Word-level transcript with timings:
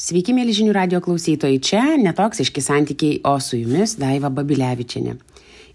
Sveiki, 0.00 0.32
mėly 0.32 0.54
žinių 0.56 0.72
radio 0.72 0.98
klausytojai, 1.04 1.58
čia 1.60 1.80
netoksiški 2.00 2.62
santykiai, 2.64 3.18
o 3.28 3.34
su 3.36 3.58
jumis 3.58 3.98
Daiva 4.00 4.30
Babilevičiane. 4.32 5.18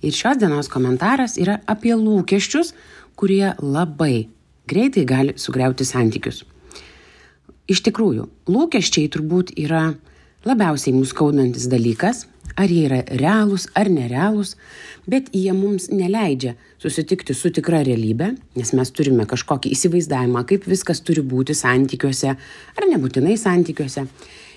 Ir 0.02 0.16
šios 0.18 0.40
dienos 0.42 0.66
komentaras 0.74 1.36
yra 1.38 1.60
apie 1.70 1.94
lūkesčius, 1.94 2.72
kurie 3.14 3.52
labai 3.62 4.26
greitai 4.66 5.04
gali 5.06 5.36
sugriauti 5.38 5.86
santykius. 5.86 6.42
Iš 7.70 7.84
tikrųjų, 7.86 8.26
lūkesčiai 8.50 9.12
turbūt 9.14 9.54
yra 9.62 9.92
labiausiai 10.50 10.96
mūsų 10.98 11.14
skaudantis 11.14 11.70
dalykas, 11.70 12.26
ar 12.56 12.72
jie 12.72 12.86
yra 12.88 13.02
realūs 13.20 13.68
ar 13.76 13.90
nerealūs, 13.92 14.56
bet 15.10 15.30
jie 15.36 15.52
mums 15.56 15.90
neleidžia 15.92 16.56
susitikti 16.82 17.36
su 17.36 17.52
tikra 17.54 17.82
realybė, 17.86 18.32
nes 18.56 18.74
mes 18.78 18.92
turime 18.96 19.28
kažkokį 19.30 19.74
įsivaizdavimą, 19.76 20.46
kaip 20.48 20.68
viskas 20.70 21.04
turi 21.06 21.24
būti 21.26 21.56
santykiuose 21.58 22.36
ar 22.36 22.90
nebūtinai 22.92 23.38
santykiuose. 23.40 24.06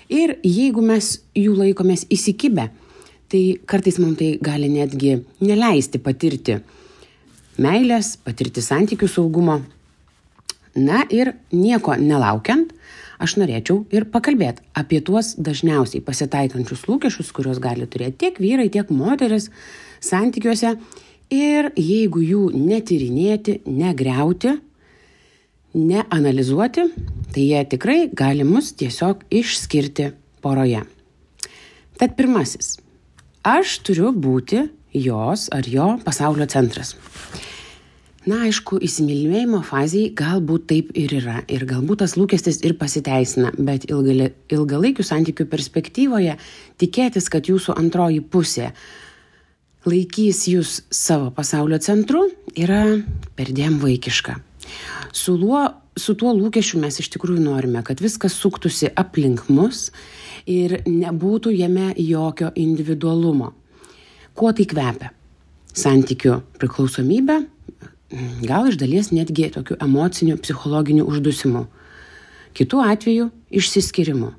Ir 0.09 0.37
jeigu 0.45 0.81
mes 0.81 1.19
jų 1.37 1.53
laikomės 1.59 2.07
įsikibę, 2.09 2.69
tai 3.29 3.43
kartais 3.69 3.99
mums 4.01 4.17
tai 4.17 4.31
gali 4.41 4.71
netgi 4.73 5.19
neleisti 5.43 6.01
patirti 6.01 6.57
meilės, 7.61 8.15
patirti 8.23 8.63
santykių 8.63 9.09
saugumo. 9.11 9.59
Na 10.79 11.03
ir 11.11 11.33
nieko 11.51 11.95
nelaukiant, 11.99 12.68
aš 13.19 13.35
norėčiau 13.41 13.83
ir 13.93 14.07
pakalbėti 14.13 14.63
apie 14.79 15.01
tuos 15.05 15.33
dažniausiai 15.37 16.03
pasitaikančius 16.05 16.85
lūkesčius, 16.89 17.33
kuriuos 17.35 17.59
gali 17.63 17.87
turėti 17.87 18.25
tiek 18.25 18.39
vyrai, 18.41 18.69
tiek 18.71 18.89
moteris 18.89 19.49
santykiuose. 20.03 20.77
Ir 21.29 21.69
jeigu 21.77 22.23
jų 22.25 22.45
netyrinėti, 22.57 23.59
negriauti, 23.69 24.55
neanalizuoti, 25.77 26.87
tai 27.35 27.43
jie 27.45 27.61
tikrai 27.69 27.99
gali 28.09 28.47
mus 28.47 28.71
tiesiog 28.79 29.27
išskirti 29.29 30.09
poroje. 30.41 30.81
Tad 31.99 32.15
pirmasis. 32.17 32.79
Aš 33.45 33.77
turiu 33.85 34.09
būti 34.15 34.65
jos 34.95 35.47
ar 35.53 35.67
jo 35.69 35.91
pasaulio 36.05 36.47
centras. 36.49 36.95
Na, 38.27 38.41
aišku, 38.43 38.81
įsimylėjimo 38.83 39.61
fazėje 39.63 40.11
galbūt 40.19 40.65
taip 40.67 40.89
ir 40.99 41.13
yra. 41.21 41.37
Ir 41.47 41.63
galbūt 41.67 42.01
tas 42.01 42.17
lūkestis 42.19 42.59
ir 42.67 42.73
pasiteisina, 42.79 43.53
bet 43.55 43.85
ilgali, 43.87 44.33
ilgalaikių 44.51 45.05
santykių 45.07 45.45
perspektyvoje 45.47 46.35
tikėtis, 46.81 47.29
kad 47.31 47.47
jūsų 47.47 47.77
antroji 47.79 48.19
pusė 48.19 48.73
laikys 49.87 50.41
jūs 50.51 50.73
savo 50.91 51.29
pasaulio 51.31 51.79
centru, 51.79 52.25
yra 52.59 52.83
perdėm 53.39 53.77
vaikiška. 53.79 54.35
Su, 55.15 55.37
luo, 55.39 55.61
su 55.95 56.17
tuo 56.19 56.33
lūkesčiu 56.35 56.81
mes 56.83 56.99
iš 56.99 57.07
tikrųjų 57.15 57.45
norime, 57.45 57.85
kad 57.87 58.03
viskas 58.03 58.35
suktųsi 58.35 58.91
aplink 58.99 59.47
mus 59.47 59.93
ir 60.43 60.81
nebūtų 60.83 61.53
jame 61.55 61.93
jokio 61.95 62.51
individualumo. 62.59 63.53
Kuo 64.35 64.51
tai 64.55 64.67
kvepia? 64.67 65.13
Santykių 65.79 66.35
priklausomybė, 66.59 67.39
gal 68.41 68.67
iš 68.69 68.77
dalies 68.81 69.11
netgi 69.11 69.49
tokiu 69.53 69.77
emociniu, 69.81 70.37
psichologiniu 70.37 71.05
uždusimu. 71.09 71.65
Kitu 72.53 72.81
atveju 72.81 73.29
išsiskirimu. 73.49 74.31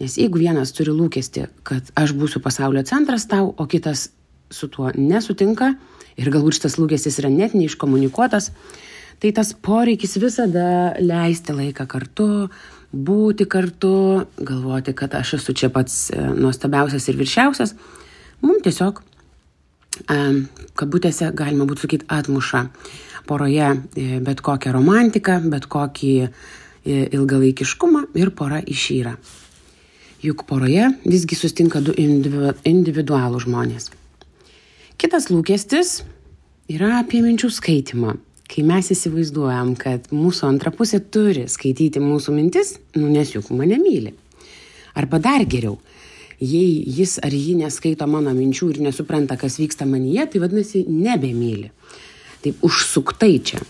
Nes 0.00 0.16
jeigu 0.18 0.40
vienas 0.42 0.74
turi 0.74 0.90
lūkesti, 0.90 1.46
kad 1.62 1.92
aš 1.94 2.16
būsiu 2.18 2.42
pasaulio 2.42 2.82
centras 2.82 3.28
tau, 3.30 3.52
o 3.56 3.66
kitas 3.70 4.08
su 4.50 4.68
tuo 4.68 4.90
nesutinka 4.94 5.74
ir 6.18 6.30
galbūt 6.34 6.58
šitas 6.58 6.78
lūkestis 6.80 7.20
yra 7.22 7.30
net 7.30 7.54
neiškomunikuotas, 7.54 8.50
tai 9.22 9.30
tas 9.34 9.54
poreikis 9.54 10.18
visada 10.18 10.66
leisti 10.98 11.54
laiką 11.54 11.86
kartu, 11.90 12.28
būti 12.94 13.46
kartu, 13.50 14.26
galvoti, 14.38 14.94
kad 14.98 15.14
aš 15.14 15.36
esu 15.38 15.54
čia 15.54 15.70
pats 15.74 16.10
e, 16.10 16.18
nuostabiausias 16.34 17.06
ir 17.10 17.18
viršiausias, 17.18 17.74
mums 18.42 18.66
tiesiog 18.66 19.02
kabutėse 20.74 21.30
galima 21.38 21.66
būtų 21.70 21.86
sakyti 21.86 22.08
atmuša 22.10 22.64
poroje 23.26 23.70
e, 23.70 24.20
bet 24.24 24.42
kokią 24.44 24.72
romantiką, 24.74 25.38
bet 25.52 25.68
kokį 25.70 26.12
e, 26.24 26.28
ilgalaikiškumą 27.16 28.06
ir 28.20 28.32
pora 28.36 28.60
išyra. 28.60 29.16
Juk 30.24 30.46
poroje 30.48 30.88
visgi 31.04 31.36
sustinka 31.36 31.82
du 31.84 31.92
individualų 31.98 33.42
žmonės. 33.44 33.90
Kitas 34.96 35.28
lūkestis 35.28 35.98
yra 36.72 37.00
apie 37.02 37.20
minčių 37.24 37.50
skaitimą. 37.52 38.14
Kai 38.48 38.62
mes 38.64 38.90
įsivaizduojam, 38.92 39.72
kad 39.80 40.10
mūsų 40.12 40.46
antra 40.48 40.70
pusė 40.72 41.00
turi 41.00 41.46
skaityti 41.50 42.00
mūsų 42.00 42.34
mintis, 42.36 42.76
nu 42.96 43.08
nes 43.12 43.32
juk 43.34 43.50
mane 43.56 43.78
myli. 43.80 44.12
Arba 44.94 45.18
dar 45.18 45.44
geriau, 45.50 45.78
jei 46.38 46.84
jis 46.86 47.16
ar 47.24 47.34
ji 47.34 47.56
neskaito 47.58 48.06
mano 48.06 48.34
minčių 48.36 48.70
ir 48.74 48.82
nesupranta, 48.84 49.36
kas 49.40 49.58
vyksta 49.58 49.88
manyje, 49.88 50.28
tai 50.30 50.42
vadinasi, 50.44 50.84
nebemyli. 50.88 51.72
Taip 52.44 52.64
užsuktai 52.64 53.38
čia. 53.40 53.60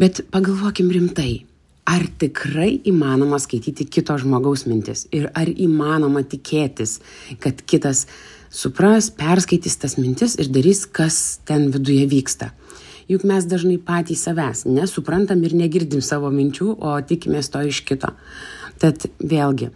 Bet 0.00 0.24
pagalvokim 0.34 0.90
rimtai. 0.90 1.44
Ar 1.84 2.00
tikrai 2.18 2.78
įmanoma 2.88 3.36
skaityti 3.38 3.84
kito 3.92 4.16
žmogaus 4.18 4.64
mintis? 4.64 5.04
Ir 5.12 5.28
ar 5.36 5.50
įmanoma 5.52 6.22
tikėtis, 6.24 6.96
kad 7.44 7.60
kitas 7.68 8.06
supras, 8.48 9.10
perskaitys 9.12 9.76
tas 9.82 9.98
mintis 10.00 10.38
ir 10.40 10.48
darys, 10.48 10.86
kas 10.88 11.42
ten 11.44 11.68
viduje 11.74 12.06
vyksta? 12.08 12.54
Juk 13.04 13.26
mes 13.28 13.44
dažnai 13.44 13.76
patys 13.76 14.24
savęs 14.24 14.64
nesuprantam 14.64 15.44
ir 15.44 15.52
negirdim 15.60 16.00
savo 16.00 16.30
minčių, 16.32 16.70
o 16.80 16.96
tikimės 17.04 17.52
to 17.52 17.60
iš 17.68 17.82
kito. 17.84 18.14
Tad 18.80 19.04
vėlgi, 19.20 19.68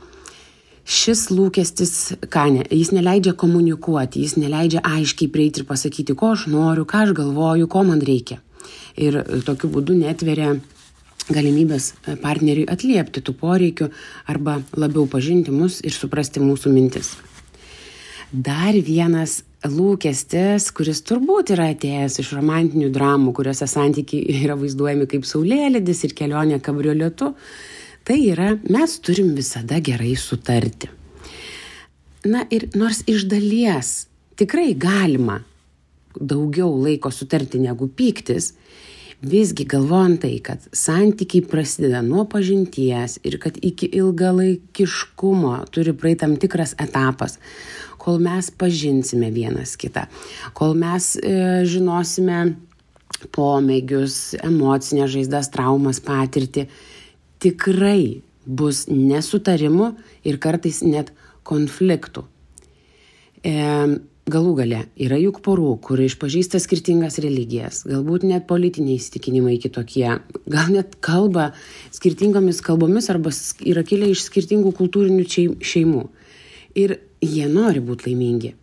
šis 0.88 1.28
lūkestis 1.34 1.94
ką 2.32 2.47
ne 2.54 2.65
jis 2.72 2.94
neleidžia 2.97 3.34
komunikuoti 3.37 4.25
jis 4.25 4.38
neleidžia 4.41 4.81
aiškiai 4.88 5.31
prieiti 5.32 5.62
ir 5.62 5.69
pasakyti 5.69 6.16
ko 6.16 6.32
aš 6.37 6.47
noriu 6.53 6.88
ką 6.88 7.04
aš 7.06 7.15
galvoju 7.19 7.69
ko 7.69 7.84
man 7.91 8.00
reikia 8.00 8.41
ir 8.97 9.21
tokiu 9.47 9.71
būdu 9.75 9.97
netveria 9.99 10.56
galimybės 11.28 11.93
partneriui 12.22 12.69
atliepti 12.72 13.22
tų 13.25 13.34
poreikių 13.41 13.91
arba 14.32 14.59
labiau 14.76 15.06
pažinti 15.10 15.53
mus 15.53 15.82
ir 15.84 15.93
suprasti 15.93 16.41
mūsų 16.41 16.72
mintis. 16.72 17.12
Dar 18.32 18.76
vienas 18.84 19.43
lūkestis, 19.65 20.69
kuris 20.76 21.00
turbūt 21.09 21.55
yra 21.55 21.70
atėjęs 21.72 22.19
iš 22.22 22.34
romantinių 22.37 22.91
dramų, 22.93 23.32
kuriuose 23.37 23.69
santykiai 23.69 24.37
yra 24.44 24.56
vaizduojami 24.59 25.09
kaip 25.10 25.28
saulėlydis 25.28 26.05
ir 26.09 26.16
kelionė 26.16 26.60
kabrioletu, 26.65 27.34
tai 28.09 28.23
yra 28.33 28.55
mes 28.73 28.95
turim 29.05 29.35
visada 29.37 29.83
gerai 29.85 30.15
sutarti. 30.17 30.89
Na 32.25 32.47
ir 32.51 32.71
nors 32.75 33.03
iš 33.07 33.27
dalies 33.29 34.09
tikrai 34.41 34.73
galima 34.73 35.43
daugiau 36.17 36.73
laiko 36.81 37.13
sutarti 37.13 37.61
negu 37.61 37.91
pyktis, 37.93 38.55
visgi 39.21 39.67
galvojant 39.69 40.23
tai, 40.23 40.39
kad 40.41 40.65
santykiai 40.73 41.45
prasideda 41.51 42.01
nuo 42.07 42.25
pažinties 42.31 43.19
ir 43.29 43.39
kad 43.43 43.59
iki 43.63 43.91
ilgalaikiškumo 44.01 45.55
turi 45.75 45.93
praeiti 45.93 46.23
tam 46.25 46.37
tikras 46.41 46.75
etapas, 46.81 47.39
kol 47.99 48.23
mes 48.25 48.49
pažinsime 48.51 49.29
vienas 49.35 49.77
kitą, 49.77 50.07
kol 50.57 50.79
mes 50.79 51.17
e, 51.21 51.65
žinosime 51.69 52.55
pomėgius, 53.35 54.39
emocinės 54.47 55.13
žaizdas, 55.17 55.51
traumas 55.53 56.01
patirti, 56.01 56.69
tikrai 57.43 58.22
bus 58.49 58.87
nesutarimų 58.88 59.93
ir 60.26 60.38
kartais 60.43 60.81
net 60.84 61.12
konfliktų. 61.49 62.25
E, 63.44 63.54
galų 64.28 64.54
gale 64.59 64.82
yra 65.00 65.19
juk 65.21 65.41
porų, 65.44 65.72
kur 65.84 66.00
išpažįsta 66.03 66.60
skirtingas 66.60 67.19
religijas, 67.25 67.82
galbūt 67.88 68.26
net 68.28 68.47
politiniai 68.49 68.99
įsitikinimai 68.99 69.56
kitokie, 69.62 70.09
gal 70.50 70.72
net 70.75 70.99
kalba 71.04 71.53
skirtingomis 71.94 72.60
kalbomis 72.65 73.10
arba 73.12 73.32
yra 73.65 73.84
kilę 73.87 74.10
iš 74.12 74.26
skirtingų 74.28 74.75
kultūrinių 74.81 75.26
šeimų. 75.65 76.06
Ir 76.79 76.99
jie 77.25 77.49
nori 77.50 77.82
būti 77.84 78.11
laimingi. 78.11 78.55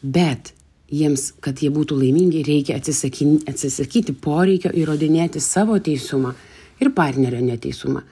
Bet 0.00 0.52
jiems, 0.90 1.30
kad 1.44 1.60
jie 1.62 1.70
būtų 1.72 1.96
laimingi, 2.00 2.44
reikia 2.46 2.76
atsisakyti, 2.80 4.14
poreikio 4.16 4.72
įrodinėti 4.74 5.42
savo 5.42 5.78
teisumą 5.78 6.34
ir 6.80 6.92
partnerio 6.96 7.40
neteisumą. 7.44 8.02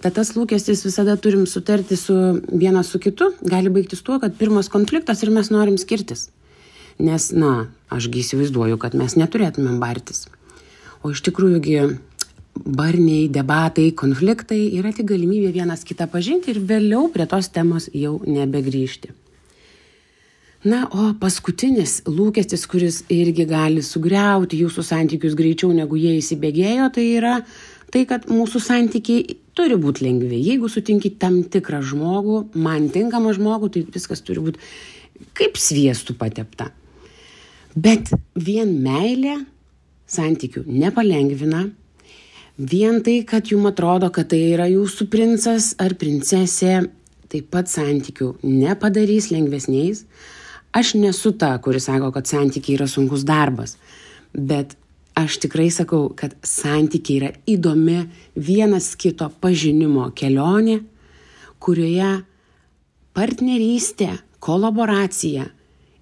Tad 0.00 0.16
tas 0.16 0.32
lūkestis 0.32 0.80
visada 0.86 1.16
turim 1.20 1.44
sutarti 1.46 1.96
su 2.00 2.14
vienas 2.48 2.88
su 2.88 3.00
kitu, 3.02 3.34
gali 3.44 3.72
baigtis 3.72 4.00
tuo, 4.02 4.16
kad 4.20 4.36
pirmas 4.38 4.70
konfliktas 4.72 5.20
ir 5.22 5.32
mes 5.34 5.50
norim 5.52 5.76
skirtis. 5.80 6.30
Nes, 7.00 7.30
na, 7.36 7.68
ašgi 7.92 8.22
įsivaizduoju, 8.22 8.78
kad 8.80 8.96
mes 8.96 9.16
neturėtumėm 9.20 9.76
bartis. 9.80 10.26
O 11.04 11.12
iš 11.12 11.20
tikrųjųgi 11.28 11.76
barniai, 12.60 13.28
debatai, 13.32 13.90
konfliktai 13.96 14.62
yra 14.78 14.92
tik 14.96 15.08
galimybė 15.12 15.52
vienas 15.54 15.84
kitą 15.86 16.08
pažinti 16.12 16.52
ir 16.52 16.60
vėliau 16.64 17.08
prie 17.12 17.28
tos 17.28 17.48
temos 17.52 17.88
jau 17.92 18.18
nebegrįžti. 18.26 19.12
Na, 20.60 20.82
o 20.92 21.14
paskutinis 21.16 22.02
lūkestis, 22.04 22.66
kuris 22.68 22.98
irgi 23.08 23.46
gali 23.48 23.80
sugriauti 23.80 24.58
jūsų 24.60 24.82
santykius 24.84 25.36
greičiau 25.36 25.70
negu 25.72 25.96
jie 25.96 26.18
įsibėgėjo, 26.18 26.90
tai 26.92 27.04
yra 27.14 27.38
tai, 27.92 28.04
kad 28.08 28.26
mūsų 28.30 28.62
santykiai 28.62 29.36
turi 29.58 29.76
būti 29.80 30.06
lengvi. 30.06 30.38
Jeigu 30.50 30.70
sutinki 30.70 31.12
tam 31.20 31.42
tikrą 31.42 31.82
žmogų, 31.86 32.42
man 32.54 32.88
tinkamą 32.92 33.34
žmogų, 33.36 33.72
tai 33.74 33.84
viskas 33.94 34.22
turi 34.24 34.44
būti 34.46 34.62
kaip 35.36 35.58
sviestų 35.60 36.16
patepta. 36.20 36.70
Bet 37.74 38.10
vien 38.34 38.72
meilė 38.82 39.36
santykių 40.10 40.64
nepalengvina. 40.66 41.68
Vien 42.60 42.98
tai, 43.04 43.20
kad 43.24 43.48
jums 43.48 43.70
atrodo, 43.70 44.10
kad 44.12 44.28
tai 44.32 44.40
yra 44.52 44.66
jūsų 44.68 45.06
princas 45.12 45.70
ar 45.80 45.94
princesė, 46.00 46.82
taip 47.30 47.46
pat 47.54 47.70
santykių 47.72 48.34
nepadarys 48.44 49.30
lengvesniais. 49.32 50.04
Aš 50.76 50.94
nesu 51.00 51.32
ta, 51.38 51.54
kuris 51.62 51.88
sako, 51.88 52.10
kad 52.14 52.28
santykiai 52.30 52.76
yra 52.76 52.86
sunkus 52.90 53.24
darbas, 53.26 53.76
bet 54.34 54.76
aš 55.20 55.38
tikrai 55.44 55.68
sakau, 55.74 56.08
kad 56.16 56.34
santykiai 56.46 57.18
yra 57.20 57.30
įdomi 57.48 58.04
vienas 58.36 58.92
kito 59.00 59.28
pažinimo 59.42 60.08
kelionė, 60.16 60.80
kurioje 61.60 62.10
partnerystė, 63.16 64.14
kolaboracija 64.40 65.48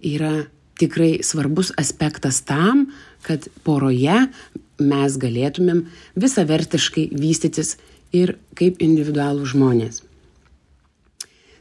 yra 0.06 0.32
tikrai 0.78 1.18
svarbus 1.26 1.72
aspektas 1.80 2.40
tam, 2.46 2.86
kad 3.26 3.48
poroje 3.66 4.28
mes 4.78 5.16
galėtumėm 5.18 5.86
visavertiškai 6.18 7.08
vystytis 7.18 7.76
ir 8.14 8.36
kaip 8.58 8.78
individualų 8.82 9.48
žmonės. 9.52 10.04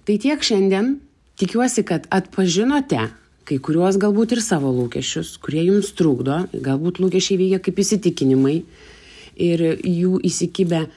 Tai 0.05 0.15
tiek 0.21 0.43
šiandien. 0.43 0.97
Tikiuosi, 1.37 1.83
kad 1.85 2.07
atpažinote 2.09 3.11
kai 3.47 3.59
kuriuos 3.63 3.95
galbūt 4.01 4.35
ir 4.35 4.41
savo 4.43 4.73
lūkesčius, 4.75 5.37
kurie 5.43 5.63
jums 5.69 5.93
trukdo, 5.95 6.41
galbūt 6.53 6.99
lūkesčiai 6.99 7.39
veikia 7.39 7.61
kaip 7.63 7.79
įsitikinimai 7.83 8.57
ir 9.47 9.63
jų 9.87 10.17
įsikibę 10.27 10.87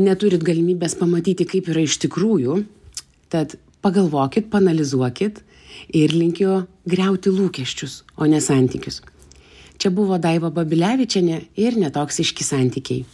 neturit 0.00 0.44
galimybės 0.44 0.98
pamatyti, 1.00 1.46
kaip 1.48 1.70
yra 1.72 1.84
iš 1.86 1.96
tikrųjų. 2.04 2.60
Tad 3.32 3.56
pagalvokit, 3.84 4.50
panalizuokit 4.52 5.40
ir 5.96 6.12
linkiu 6.12 6.64
greuti 6.90 7.32
lūkesčius, 7.32 8.02
o 8.20 8.28
ne 8.28 8.42
santykius. 8.44 9.00
Čia 9.80 9.92
buvo 9.94 10.18
Daiva 10.20 10.50
Babilevičiane 10.52 11.40
ir 11.56 11.78
netoksiški 11.80 12.44
santykiai. 12.44 13.06